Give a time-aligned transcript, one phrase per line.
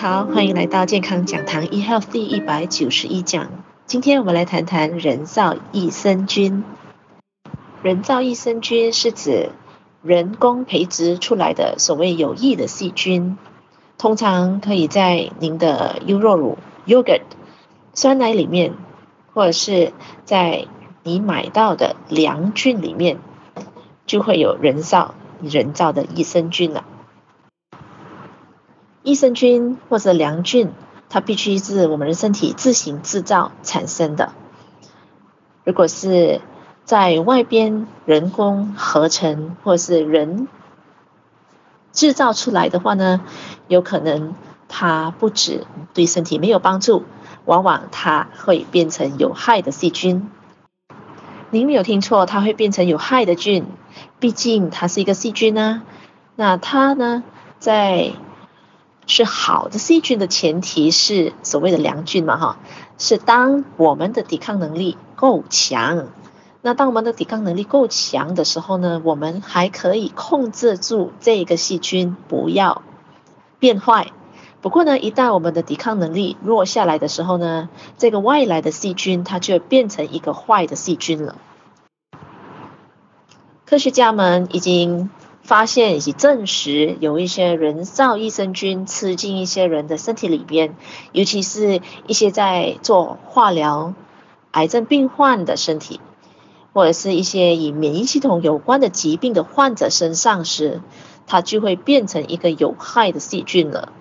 [0.00, 3.50] 好，欢迎来到健康讲堂 eHealth 第一百九十一讲。
[3.84, 6.62] 今天我们来谈谈人造益生菌。
[7.82, 9.50] 人造益生菌是指
[10.00, 13.38] 人工培植出来的所谓有益的细菌，
[13.98, 17.22] 通常可以在您的优酪乳 （yogurt）、
[17.92, 18.74] 酸奶里面，
[19.34, 19.92] 或者是
[20.24, 20.66] 在
[21.02, 23.18] 你买到的良菌里面，
[24.06, 26.84] 就会有人造人造的益生菌了。
[29.08, 30.70] 益生菌或者良菌，
[31.08, 34.32] 它必须是我们的身体自行制造产生的。
[35.64, 36.42] 如果是
[36.84, 40.46] 在外边人工合成或是人
[41.90, 43.22] 制造出来的话呢，
[43.66, 44.34] 有可能
[44.68, 45.64] 它不止
[45.94, 47.04] 对身体没有帮助，
[47.46, 50.30] 往往它会变成有害的细菌。
[51.50, 53.64] 您没有听错，它会变成有害的菌，
[54.18, 55.82] 毕竟它是一个细菌呢。
[56.36, 57.24] 那它呢，
[57.58, 58.12] 在
[59.08, 62.58] 是好的细菌的前提是所谓的良菌嘛，哈，
[62.98, 66.08] 是当我们的抵抗能力够强，
[66.60, 72.82] 那当我们的抵抗能力够强的时候呢，我们还可以控制住这个细菌不要
[73.58, 74.12] 变坏。
[74.60, 81.36] 不过呢，一旦我们的抵抗能力弱下来的时候呢，这个外来的细菌它就变成一个坏的细菌了。
[83.64, 85.08] 科学家们已经。
[85.48, 90.76] 发现以及证实有一些人造益生菌吃进一些人的身体里边，
[91.12, 93.94] 尤其是一些在做化疗、
[94.50, 96.02] 癌症病患的身体，
[96.74, 100.82] 或者是一些与免疫系统有关的疾病的患者身上时，
[101.26, 103.94] 它就会变成一个有害的细菌了。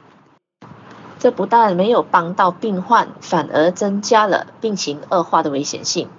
[1.17, 6.09] 这不但没有帮到病患，反而增加了病情恶化的危险性。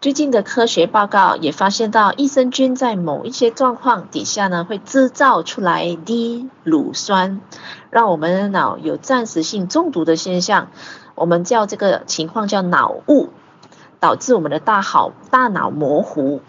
[0.00, 7.42] 最近的科学报告也发现到，益生菌在某一些状况底下呢，会制造出来低乳酸，
[7.90, 10.68] 让我们的脑有暂时性中毒的现象。
[11.14, 13.28] 我们叫这个情况叫脑雾，
[13.98, 16.40] 导致我们的大脑大脑模糊。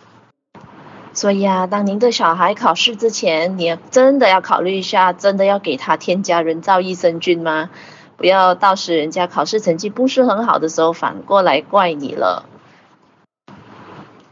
[1.11, 7.69] 所以啊，当您的小孩考试之前，你真的要考虑一下，真的要给他添加人造益生菌吗？
[8.15, 12.45] 不要到时人家考试成绩不是很好的时候，反过来怪你了。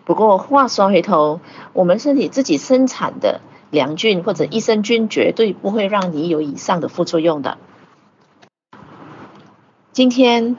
[0.09, 1.39] 不过话说回头，
[1.71, 7.59] 我们身体自己生产的良菌或者益生菌绝对不会让你有以上的副作用的。
[9.91, 10.57] 今天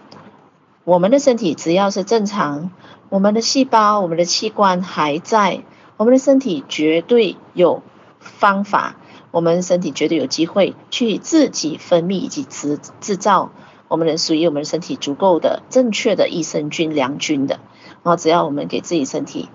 [0.85, 2.71] 我们的身体只要是正常，
[3.09, 5.65] 我们的细胞、我们的器官还在，
[5.97, 7.83] 我们的身体绝对有
[8.21, 8.95] 方法，
[9.33, 13.51] 我们身体绝对有机会去自己分泌以及制制造
[13.89, 17.59] 我们的属于我们身体足够的正确的益生菌良菌的。
[18.03, 19.49] 然后，只要我们给自己身体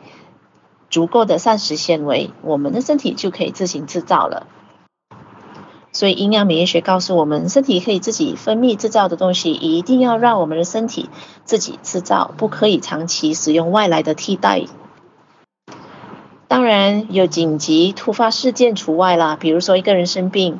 [0.89, 4.47] 足够的膳食纤维，我们的身体就可以自行制造了。
[5.91, 11.09] 所以，营养免疫学告诉我们，身体可以自己分泌制造的东西，一定要让我们的身体
[11.45, 14.63] 自己制造，不可以长期使用外来的替代。
[16.47, 20.59] 当然，有紧急突发事件除外啦，比如说一个人生病。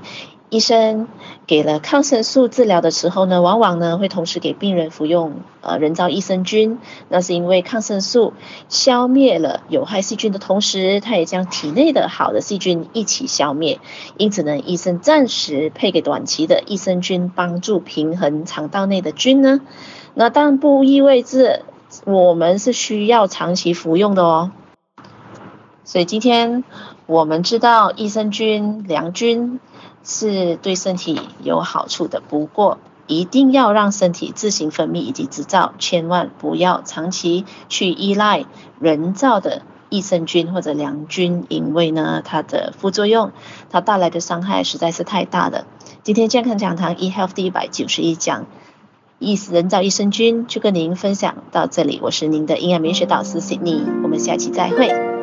[0.55, 1.09] 医生
[1.47, 6.79] 给了抗生素治疗的时候呢，往往呢会同时给病人服用呃人造益生菌，
[7.09, 8.31] 那是因为抗生素
[8.69, 13.81] 消灭了有害细菌的同时，它也将体内的好的细菌一起消灭。
[14.15, 19.59] 因此呢，医生暂时配给短期的益生菌，帮助平衡肠道内的菌呢。
[20.13, 21.63] 那但不意味着
[22.05, 24.51] 我们是需要长期服用的哦。
[25.83, 26.63] 所以今天
[27.05, 29.59] 我们知道益生菌、良菌。
[30.07, 32.77] 是对身体有好处的，不过
[33.07, 38.45] 一定要让身体自行分泌以及制造，千万不要长期去依赖
[38.79, 43.31] 人造的益生菌或者良菌，因为呢，它的副作用，
[43.71, 45.65] 它带来的伤害实在是太大了。
[46.03, 48.45] 今天健康讲堂 eHealth 第一百九十一讲，
[49.17, 55.14] 益人造益生菌就跟您分享到这里，我是您的营养美学导师 Sydney，我们下期再会。